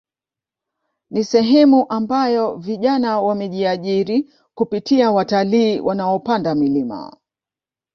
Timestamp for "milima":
6.55-7.17